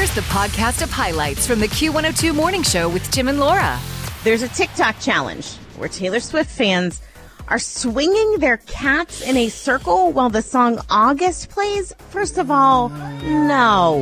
[0.00, 3.78] Here's the podcast of highlights from the Q102 Morning Show with Tim and Laura.
[4.24, 7.02] There's a TikTok challenge where Taylor Swift fans
[7.48, 11.92] are swinging their cats in a circle while the song August plays.
[12.08, 14.00] First of all, no.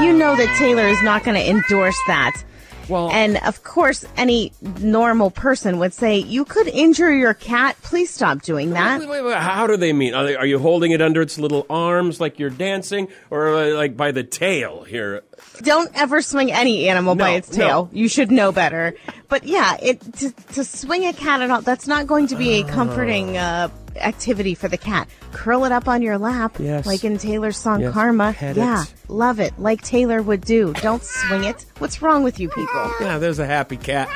[0.00, 2.42] You know that Taylor is not going to endorse that.
[2.88, 7.76] Well- and of course, any normal person would say, You could injure your cat.
[7.82, 9.00] Please stop doing that.
[9.00, 9.36] Wait, wait, wait.
[9.36, 10.14] How do they mean?
[10.14, 13.68] Are, they, are you holding it under its little arms like you're dancing, or uh,
[13.74, 15.22] like by the tail here?
[15.62, 17.84] Don't ever swing any animal by its tail.
[17.84, 17.90] no.
[17.92, 18.94] You should know better.
[19.28, 22.60] But yeah, it to, to swing a cat at all, that's not going to be
[22.60, 25.08] a comforting uh, activity for the cat.
[25.32, 26.86] Curl it up on your lap, Yes.
[26.86, 28.32] like in Taylor's song Yes, Karma.
[28.36, 28.94] pet yeah, it.
[29.08, 30.72] love it, like Taylor would do.
[30.74, 31.64] Don't swing it.
[31.78, 32.90] What's wrong with you people?
[33.00, 34.08] Yeah, there's a happy cat.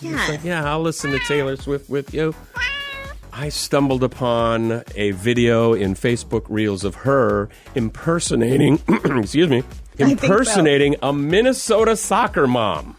[0.00, 0.26] Yeah.
[0.28, 2.34] Like, yeah, I'll listen to Taylor Swift with you.
[3.32, 9.62] I stumbled upon a video in Facebook Reels of her impersonating, excuse me,
[9.98, 10.04] so.
[10.06, 12.96] impersonating a Minnesota soccer mom.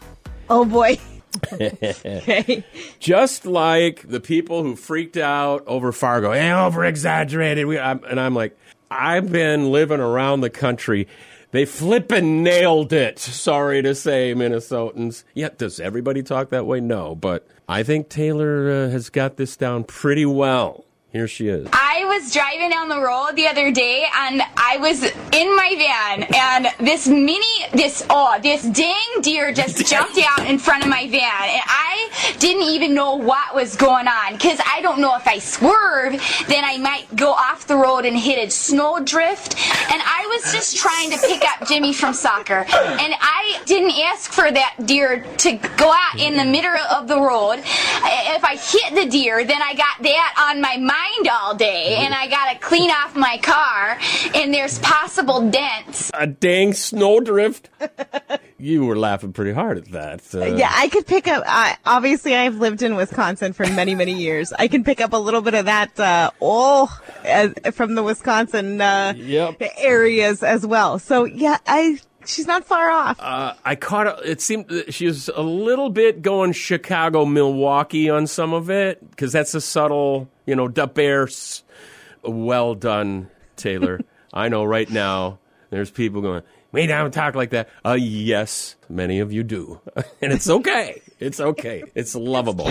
[0.50, 0.98] Oh boy.
[1.52, 2.64] okay.
[2.98, 7.66] Just like the people who freaked out over Fargo, eh, over exaggerated.
[7.68, 8.56] And I'm like,
[8.90, 11.08] I've been living around the country.
[11.50, 13.18] They flippin' nailed it.
[13.18, 15.24] Sorry to say, Minnesotans.
[15.34, 16.80] Yet, does everybody talk that way?
[16.80, 20.85] No, but I think Taylor uh, has got this down pretty well.
[21.16, 21.66] Here she is.
[21.72, 26.28] I was driving down the road the other day and I was in my van
[26.34, 27.40] and this mini,
[27.72, 32.10] this, oh, this dang deer just jumped out in front of my van and I
[32.38, 36.66] didn't even know what was going on because I don't know if I swerve, then
[36.66, 39.54] I might go off the road and hit a snowdrift.
[39.90, 44.30] And I was just trying to pick up Jimmy from soccer and I didn't ask
[44.30, 47.60] for that deer to go out in the middle of the road.
[47.60, 52.14] If I hit the deer, then I got that on my mind all day and
[52.14, 53.98] I gotta clean off my car
[54.34, 56.10] and there's possible dents.
[56.14, 57.68] A dang snowdrift.
[58.58, 60.34] you were laughing pretty hard at that.
[60.34, 61.42] Uh, Yeah, I could pick up.
[61.46, 64.52] Uh, obviously, I've lived in Wisconsin for many, many years.
[64.52, 65.98] I can pick up a little bit of that.
[65.98, 66.96] Uh, oh,
[67.28, 69.62] uh, from the Wisconsin uh, Yep.
[69.78, 70.98] areas as well.
[70.98, 73.18] So yeah, I she's not far off.
[73.20, 74.06] Uh, I caught.
[74.06, 79.08] A, it seemed she was a little bit going Chicago, Milwaukee on some of it
[79.10, 81.62] because that's a subtle, you know, the Bears.
[82.22, 84.00] Well done, Taylor.
[84.32, 85.38] I know right now
[85.70, 86.42] there's people going.
[86.72, 87.68] We don't talk like that.
[87.84, 89.80] Uh, yes, many of you do,
[90.20, 91.00] and it's okay.
[91.18, 91.84] It's okay.
[91.94, 92.66] It's lovable.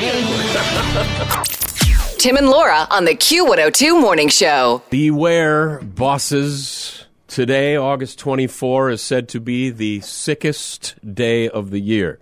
[2.19, 4.83] Tim and Laura on the Q102 Morning Show.
[4.89, 7.04] Beware, bosses.
[7.35, 12.18] Today, August 24, is said to be the sickest day of the year.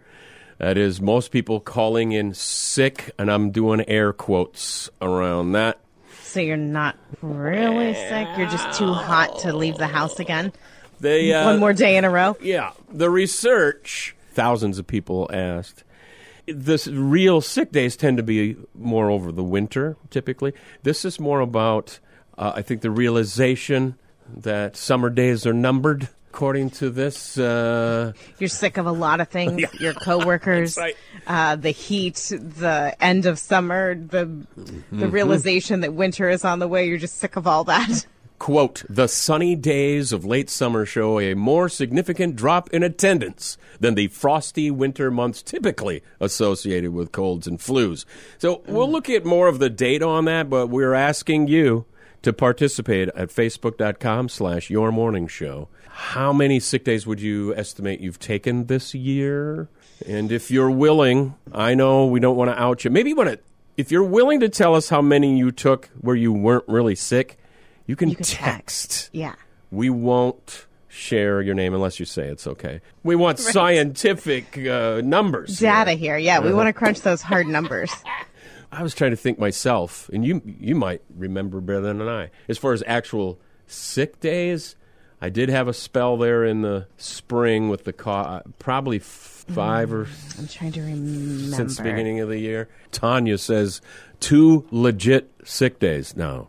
[0.57, 5.79] That is, most people calling in sick, and I'm doing air quotes around that.
[6.23, 8.27] so you're not really sick.
[8.35, 10.51] You're just too hot to leave the house again.
[10.99, 12.35] They, uh, One more day in a row.
[12.41, 15.83] Yeah, the research, thousands of people asked.
[16.47, 20.53] The real sick days tend to be more over the winter, typically.
[20.81, 21.99] This is more about,
[22.35, 23.99] uh, I think, the realization
[24.37, 26.09] that summer days are numbered.
[26.33, 29.63] According to this, uh, You're sick of a lot of things.
[29.79, 30.97] Your coworkers, That's
[31.27, 34.99] uh, the heat, the end of summer, the Mm-hmm.
[34.99, 36.87] the realization that winter is on the way.
[36.87, 38.07] You're just sick of all that.
[38.39, 43.95] quote, the sunny days of late summer show a more significant drop in attendance than
[43.95, 48.03] the frosty winter months typically associated with colds and flus.
[48.39, 51.85] So we'll look at more of the data on that, but we're asking you
[52.23, 55.67] to participate at facebook.com slash your morning show.
[55.89, 59.69] How many sick days would you estimate you've taken this year?
[60.07, 62.89] And if you're willing, I know we don't want to out you.
[62.91, 63.39] Maybe you want to,
[63.77, 67.37] if you're willing to tell us how many you took where you weren't really sick,
[67.85, 68.89] you can, You can text.
[68.89, 69.09] text.
[69.13, 69.35] Yeah.
[69.71, 72.81] We won't share your name unless you say it's okay.
[73.03, 73.39] We want
[73.83, 75.59] scientific uh, numbers.
[75.59, 76.17] Data here.
[76.17, 77.91] Yeah, we want to crunch those hard numbers.
[78.73, 82.29] I was trying to think myself, and you you might remember better than I.
[82.49, 84.75] As far as actual sick days,
[85.21, 89.93] I did have a spell there in the spring with the co- probably f- five
[89.93, 90.07] or
[90.37, 91.55] I'm trying to remember.
[91.55, 92.67] since the beginning of the year.
[92.91, 93.81] Tanya says
[94.19, 96.47] two legit sick days now.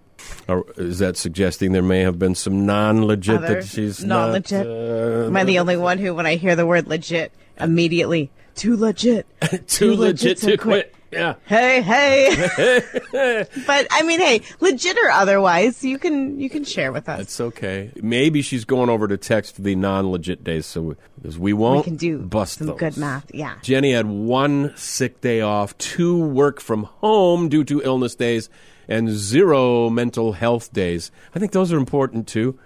[0.49, 4.67] Or is that suggesting there may have been some non-legit Other that she's non-legit?
[4.67, 8.31] Not, uh, Am I the only one who, when I hear the word legit, immediately
[8.55, 9.27] too legit,
[9.67, 10.95] too legit to quit.
[11.15, 11.35] Yeah.
[11.47, 13.47] Hey, hey.
[13.67, 17.21] but I mean, hey, legit or otherwise, you can you can share with us.
[17.21, 17.91] It's okay.
[18.03, 21.97] Maybe she's going over to text the non-legit days, so because we won't we can
[21.97, 22.79] do bust some those.
[22.79, 23.33] good math.
[23.35, 23.57] Yeah.
[23.63, 28.51] Jenny had one sick day off, two work from home due to illness days,
[28.89, 31.11] and zero mental health days.
[31.35, 32.59] I think those are important too.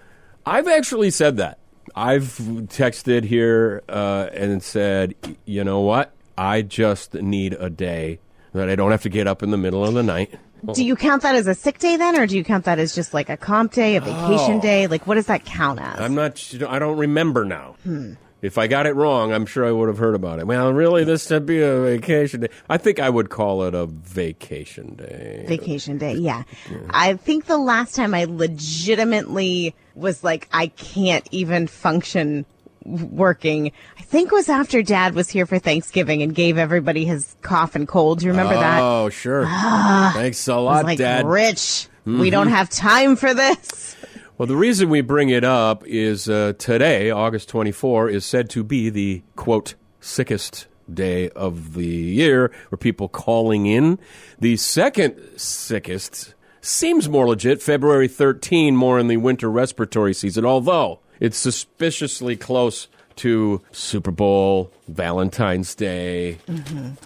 [0.47, 1.59] I've actually said that.
[1.95, 6.15] I've texted here uh, and said, you know what?
[6.37, 8.21] I just need a day
[8.59, 10.39] that I don't have to get up in the middle of the night.
[10.75, 12.95] Do you count that as a sick day then, or do you count that as
[12.95, 14.61] just like a comp day, a vacation Oh.
[14.61, 14.87] day?
[14.87, 16.01] Like, what does that count as?
[16.01, 16.45] I'm not.
[16.69, 17.77] I don't remember now.
[17.85, 18.15] Hmm.
[18.41, 20.47] If I got it wrong, I'm sure I would have heard about it.
[20.47, 22.49] Well, really, this should be a vacation day.
[22.71, 25.45] I think I would call it a vacation day.
[25.49, 26.13] vacation day.
[26.15, 26.45] Yeah.
[26.91, 32.47] I think the last time I legitimately was like, I can't even function
[32.85, 37.75] working, I think was after dad was here for Thanksgiving and gave everybody his cough
[37.75, 38.21] and cold.
[38.21, 38.81] Do you remember that?
[38.81, 39.47] Oh, sure.
[39.47, 41.25] Thanks a lot, like, Dad.
[41.25, 41.33] Mm-hmm.
[41.33, 43.97] Rich, we don't have time for this.
[44.39, 48.63] Well, the reason we bring it up is uh, today, August 24, is said to
[48.63, 53.99] be the quote sickest day of the year, where people calling in.
[54.39, 61.01] The second sickest seems more legit, February 13, more in the winter respiratory season, although
[61.21, 66.39] it's suspiciously close to Super Bowl, Valentine's Day.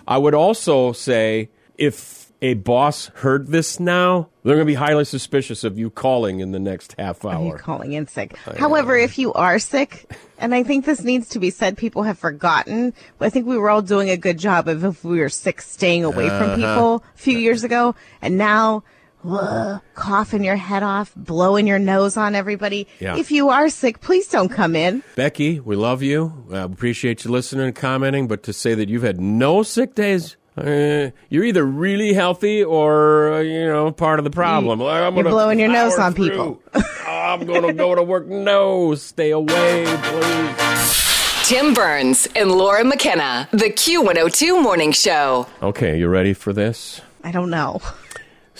[0.06, 1.49] I would also say
[1.79, 6.41] if a boss heard this now, they're going to be highly suspicious of you calling
[6.41, 7.59] in the next half Are you hour.
[7.59, 8.37] calling in sick?
[8.59, 12.19] However, if you are sick, and I think this needs to be said, people have
[12.19, 12.93] forgotten.
[13.19, 15.62] But I think we were all doing a good job of if we were sick,
[15.62, 16.38] staying away Uh-huh.
[16.41, 18.82] from people a few years ago, and now.
[19.25, 22.87] Ugh, coughing your head off, blowing your nose on everybody.
[23.01, 23.17] Yeah.
[23.17, 25.03] If you are sick, please don't come in.
[25.17, 26.47] Becky, we love you.
[26.53, 30.37] Uh, appreciate you listening and commenting, but to say that you've had no sick days,
[30.57, 34.83] uh, you're either really healthy or, uh, you know, part of the problem.
[34.83, 36.29] I'm you're blowing your nose power on through.
[36.31, 36.63] people.
[37.07, 38.27] I'm going to go to work.
[38.27, 41.03] No, stay away, please.
[41.45, 45.47] Tim Burns and Laura McKenna, the Q102 Morning Show.
[45.63, 47.01] Okay, you ready for this?
[47.25, 47.81] I don't know.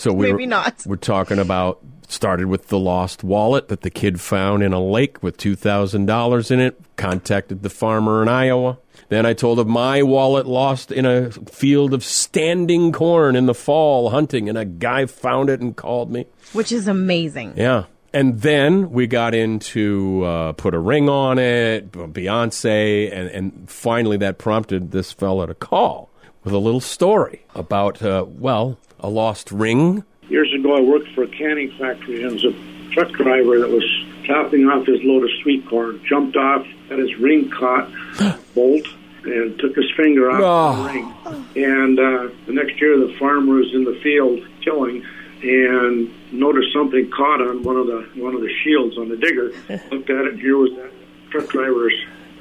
[0.03, 0.83] So we Maybe not.
[0.85, 1.79] We're talking about
[2.09, 6.07] started with the lost wallet that the kid found in a lake with two thousand
[6.07, 6.77] dollars in it.
[6.97, 8.79] Contacted the farmer in Iowa.
[9.07, 13.53] Then I told of my wallet lost in a field of standing corn in the
[13.53, 16.25] fall hunting, and a guy found it and called me.
[16.51, 17.53] Which is amazing.
[17.55, 17.85] Yeah.
[18.11, 24.17] And then we got into uh, put a ring on it, Beyonce, and, and finally
[24.17, 26.09] that prompted this fella to call
[26.43, 30.03] with a little story about, uh, well, a lost ring.
[30.29, 32.53] Years ago, I worked for a canning factory and was a
[32.91, 33.83] truck driver that was
[34.27, 37.89] topping off his load of sweet corn, jumped off, had his ring caught,
[38.55, 38.85] bolt,
[39.25, 40.83] and took his finger off Oh.
[40.83, 41.13] the ring.
[41.55, 45.05] And uh, the next year, the farmer was in the field tilling
[45.41, 49.51] and noticed something caught on one of the one of the shields on the digger.
[49.91, 50.91] Looked at it, and here was that
[51.31, 51.93] truck driver's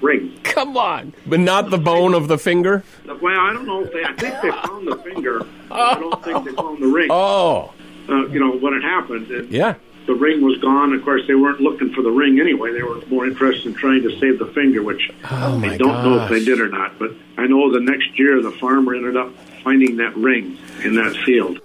[0.03, 0.39] ring.
[0.45, 1.15] Come on.
[1.27, 2.83] But not the bone of the finger?
[3.07, 4.05] Well, I don't know if they.
[4.05, 5.47] I think they found the finger.
[5.71, 7.09] I don't think they found the ring.
[7.11, 7.73] Oh,
[8.09, 9.31] Uh, you know when it happened.
[9.31, 9.75] And yeah.
[10.07, 10.93] the ring was gone.
[10.93, 12.73] Of course, they weren't looking for the ring anyway.
[12.73, 16.25] They were more interested in trying to save the finger, which Oh, I don't know
[16.25, 16.99] if they did or not.
[16.99, 19.33] But I know the next year the farmer ended up
[19.63, 21.61] finding that ring in that field.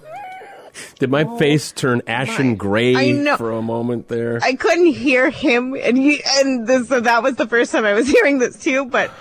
[1.00, 4.40] Did my oh face turn ashen my- gray for a moment there?
[4.42, 7.94] I couldn't hear him, and he, and this, so that was the first time I
[7.94, 8.86] was hearing this too.
[8.86, 9.12] But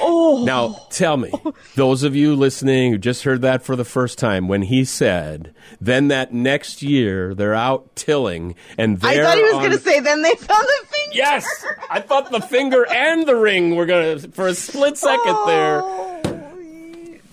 [0.00, 1.32] oh, Now, tell me,
[1.74, 5.52] those of you listening who just heard that for the first time, when he said,
[5.80, 9.78] then that next year they're out tilling and I thought he was on- going to
[9.78, 10.00] say.
[10.00, 11.16] Then they found the finger.
[11.16, 11.46] Yes!
[11.90, 15.80] I thought the finger and the ring were going to, for a split second there.
[15.82, 16.20] Oh.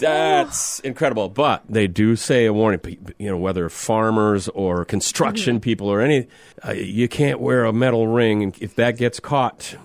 [0.01, 1.29] That's incredible.
[1.29, 5.61] But they do say a warning, you know, whether farmers or construction Mm-hmm.
[5.61, 6.27] people or any,
[6.67, 8.43] uh, you can't wear a metal ring.
[8.43, 9.75] And if that gets caught,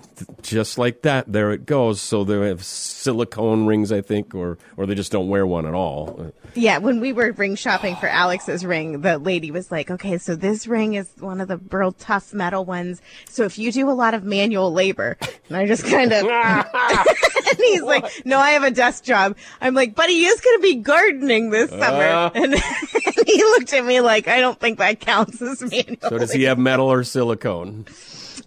[0.43, 2.01] just like that, there it goes.
[2.01, 5.75] So they have silicone rings, I think, or, or they just don't wear one at
[5.75, 6.33] all.
[6.55, 10.35] Yeah, when we were ring shopping for Alex's ring, the lady was like, "Okay, so
[10.35, 13.03] this ring is one of the real tough metal ones.
[13.29, 15.19] So if you do a lot of manual labor,"
[15.49, 16.67] and I just kind of, and
[17.59, 20.63] he's like, "No, I have a desk job." I'm like, "But he is going to
[20.63, 22.31] be gardening this summer," Uh.
[22.35, 22.63] and, and
[23.27, 26.45] he looked at me like, "I don't think that counts as manual." So does he
[26.45, 27.87] have metal or silicone?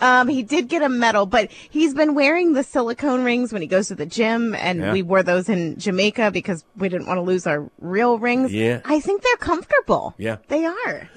[0.01, 3.67] Um, he did get a metal, but he's been wearing the silicone rings when he
[3.67, 4.93] goes to the gym, and Yeah.
[4.93, 8.53] we wore those in Jamaica because we didn't want to lose our real rings.
[8.53, 8.81] Yeah.
[8.85, 10.13] I think they're comfortable.
[10.17, 10.37] Yeah.
[10.47, 11.09] they are.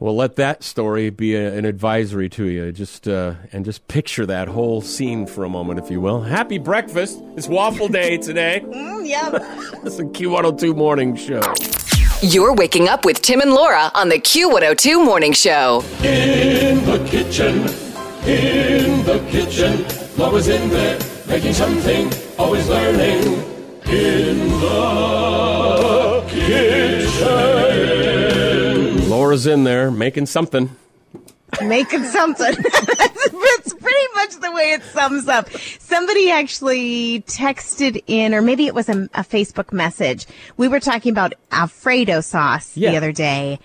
[0.00, 2.72] Well, let that story be a, an advisory to you.
[2.72, 6.22] Just uh, and just picture that whole scene for a moment, if you will.
[6.22, 7.20] Happy breakfast!
[7.36, 8.62] It's waffle day today.
[8.64, 9.30] Mm, yeah.
[9.84, 11.40] It's the Q102 morning show.
[12.20, 15.84] You're waking up with Tim and Laura on the Q102 Morning Show.
[16.02, 17.68] In the kitchen,
[18.26, 19.84] in the kitchen,
[20.16, 20.98] Laura's in there,
[21.28, 23.22] making something, always learning.
[23.86, 26.24] In the
[28.12, 29.08] kitchen.
[29.08, 30.70] Laura's in there making something.
[31.62, 32.54] making something.
[32.58, 35.50] it's pretty much the way it sums up.
[35.80, 40.26] Somebody actually texted in, or maybe it was a, a Facebook message.
[40.56, 42.90] We were talking about Alfredo sauce Yeah.
[42.92, 43.58] the other day.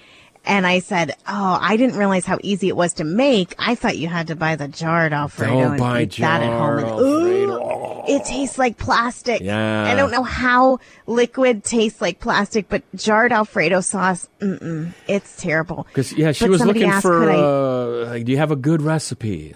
[0.47, 3.53] And I said, "Oh, I didn't realize how easy it was to make.
[3.59, 6.49] I thought you had to buy the jarred Alfredo Don't and buy eat that at
[6.49, 9.41] home." And, ooh, it tastes like plastic.
[9.41, 9.83] Yeah.
[9.83, 15.85] I don't know how liquid tastes like plastic, but jarred Alfredo sauce, mm-mm, it's terrible.
[15.89, 17.29] Because yeah, she But was looking asked, for.
[17.29, 19.53] I- uh, like, do you have a good recipe?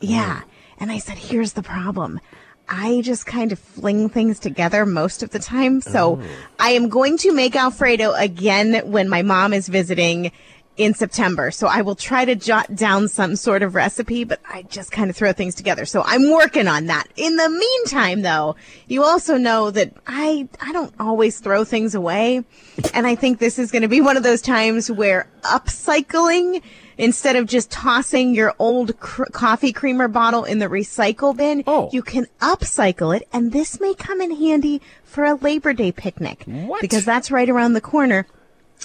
[0.00, 0.42] yeah.
[0.78, 2.20] And I said, here's the problem.
[2.68, 5.80] I just kind of fling things together most of the time.
[5.80, 6.26] So oh.
[6.58, 10.32] I am going to make Alfredo again when my mom is visiting
[10.76, 11.50] in September.
[11.50, 15.08] So I will try to jot down some sort of recipe, but I just kind
[15.08, 15.84] of throw things together.
[15.86, 17.06] So I'm working on that.
[17.16, 18.56] In the meantime, though,
[18.88, 22.44] you also know that I, I don't always throw things away.
[22.92, 26.62] And I think this is going to be one of those times where upcycling
[26.96, 31.88] instead of just tossing your old cr- coffee creamer bottle in the recycle bin, Oh.
[31.92, 33.26] you can upcycle it.
[33.32, 36.42] And this may come in handy for a Labor Day picnic.
[36.46, 36.80] What?
[36.80, 38.26] Because that's right around the corner.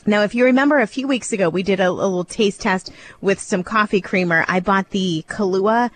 [0.06, 2.92] Now, if you remember a few weeks ago, we did a, a little taste test
[3.22, 4.46] with some coffee creamer.
[4.48, 5.92] I bought the Kahlua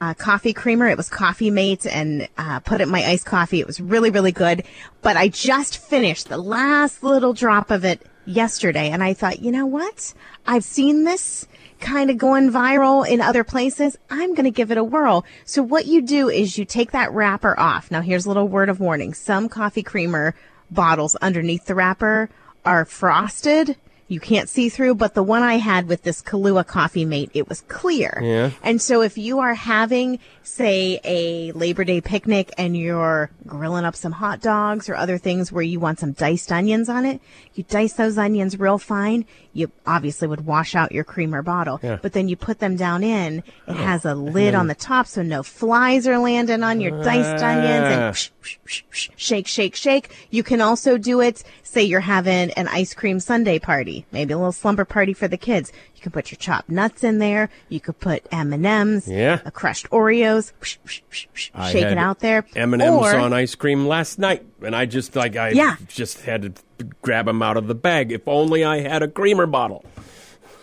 [0.00, 0.86] uh, coffee creamer.
[0.86, 3.60] It was Coffee Mate and uh, put it in my iced coffee.
[3.60, 4.64] It was really, really good.
[5.02, 9.50] But I just finished the last little drop of it yesterday, and I thought, you
[9.50, 10.12] know what?
[10.46, 11.46] I've seen this
[11.80, 13.96] kind of going viral in other places.
[14.10, 15.24] I'm going to give it a whirl.
[15.44, 17.90] So what you do is you take that wrapper off.
[17.90, 19.14] Now, here's a little word of warning.
[19.14, 20.34] Some coffee creamer
[20.70, 22.28] bottles underneath the wrapper
[22.64, 23.76] are frosted.
[24.10, 27.46] You can't see through, but the one I had with this Kahlua coffee mate, it
[27.46, 28.18] was clear.
[28.22, 28.50] Yeah.
[28.62, 33.94] And so if you are having, say, a Labor Day picnic and you're grilling up
[33.94, 37.20] some hot dogs or other things where you want some diced onions on it,
[37.52, 39.26] you dice those onions real fine.
[39.52, 41.98] You obviously would wash out your creamer bottle, Yeah.
[42.00, 43.42] but then you put them down in.
[43.66, 47.42] It has a lid on the top so no flies are landing on your diced
[47.44, 48.06] onions Ah.
[48.06, 50.08] and psh, shake, shake, shake.
[50.30, 54.36] You can also do it, say you're having an ice cream sundae party, maybe a
[54.38, 55.72] little slumber party for the kids.
[55.94, 57.50] You can put your chopped nuts in there.
[57.68, 59.40] You could put M&Ms, Yeah.
[59.44, 62.44] a crushed Oreos, psh, psh, I shake it out there.
[62.56, 65.76] M&M's Or- on ice cream last night, and I just like I Yeah.
[65.88, 66.42] just had
[66.78, 68.12] to grab them out of the bag.
[68.12, 69.84] If only I had a creamer bottle.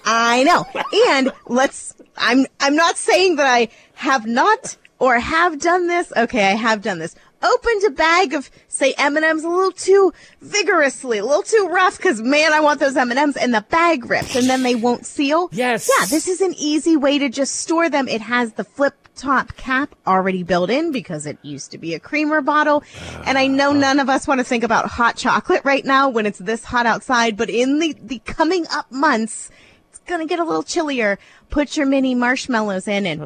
[0.05, 0.65] I know.
[1.11, 6.13] And let's I'm I'm not saying that I have not or have done this.
[6.15, 7.15] Okay, I have done this.
[7.45, 12.21] Opened a bag of say M&Ms a little too vigorously, a little too rough cuz
[12.21, 15.49] man, I want those M&Ms and the bag rips and then they won't seal.
[15.51, 15.89] Yes.
[15.89, 18.07] Yeah, this is an easy way to just store them.
[18.07, 21.99] It has the flip top cap already built in because it used to be a
[21.99, 22.83] creamer bottle.
[23.25, 23.79] And I know uh-huh.
[23.79, 26.85] none of us want to think about hot chocolate right now when it's this hot
[26.85, 29.49] outside, but in the, the coming up months,
[30.05, 31.17] it's gonna get a little chillier.
[31.49, 33.25] Put your mini marshmallows in and Oh,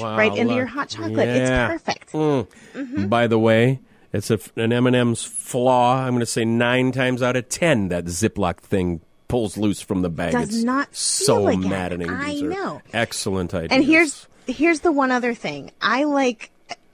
[0.00, 1.28] wow, right into your hot chocolate.
[1.28, 1.72] Yeah.
[1.72, 2.12] It's perfect.
[2.12, 3.08] Mm.
[3.10, 3.80] By the way,
[4.10, 5.96] it's a, an M&M's flaw.
[5.98, 10.00] I'm going to say nine times out of ten that Ziploc thing pulls loose from
[10.00, 10.32] the bag.
[10.32, 11.68] Does it's not so again.
[11.68, 12.10] maddening.
[12.10, 12.80] I know.
[12.94, 13.68] Excellent idea.
[13.70, 15.70] And here's here's the one other thing.
[15.82, 16.50] I like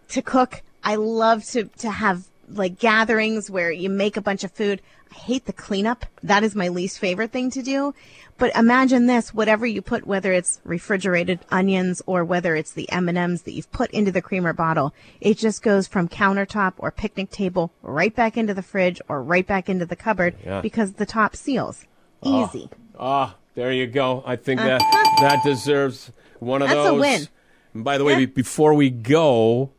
[0.09, 0.63] to cook.
[0.83, 4.83] I love to to have like gatherings where you make a bunch of food.
[5.11, 6.05] I hate the cleanup.
[6.23, 7.95] That is my least favorite thing to do.
[8.39, 13.43] But imagine this, whatever you put, whether it's refrigerated onions or whether it's the M&Ms
[13.43, 17.73] that you've put into the creamer bottle, it just goes from countertop or picnic table
[17.83, 20.61] right back into the fridge or right back into the cupboard Yeah.
[20.61, 21.85] because the top seals.
[22.23, 22.69] Easy.
[22.99, 24.23] Ah, there you go.
[24.27, 24.81] I think that
[25.21, 26.75] that deserves one of Uh-huh.
[26.77, 27.01] That's a those.
[27.01, 27.29] win.
[27.75, 28.27] And by the way, Yeah.
[28.27, 29.71] before we go,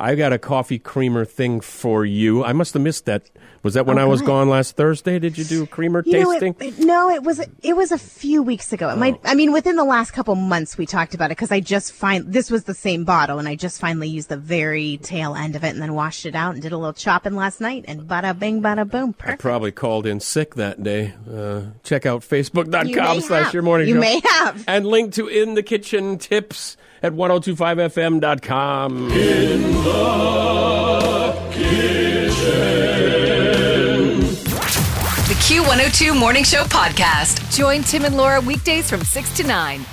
[0.00, 2.44] I got a coffee creamer thing for you.
[2.44, 3.28] I must have missed that.
[3.64, 5.18] Was that when Oh, I was gone last Thursday?
[5.18, 6.54] Did you do a creamer You tasting?
[6.60, 8.88] it, it- no, it was it was a few weeks ago.
[8.88, 8.96] It Oh.
[8.96, 11.92] might, I mean, within the last couple months, we talked about it because I just
[11.92, 15.56] find this was the same bottle, and I just finally used the very tail end
[15.56, 18.02] of it, and then washed it out and did a little chopping last night, and
[18.02, 21.14] bada bing, bada boom, I probably called in sick that day.
[21.28, 23.54] Uh, check out facebook.com may slash have.
[23.54, 24.00] your morning You show.
[24.00, 24.62] may have.
[24.68, 29.08] And link to In the Kitchen tips at 1025fm.com.
[35.28, 37.54] The Q102 Morning Show podcast.
[37.54, 39.84] Join Tim and Laura weekdays from 6 to 9.